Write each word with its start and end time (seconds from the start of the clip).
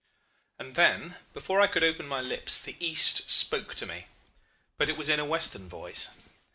"And 0.57 0.73
then, 0.73 1.17
before 1.31 1.61
I 1.61 1.67
could 1.67 1.83
open 1.83 2.07
my 2.07 2.21
lips, 2.21 2.59
the 2.59 2.75
East 2.79 3.29
spoke 3.29 3.75
to 3.75 3.85
me, 3.85 4.07
but 4.79 4.89
it 4.89 4.97
was 4.97 5.09
in 5.09 5.19
a 5.19 5.25
Western 5.25 5.69
voice. 5.69 6.09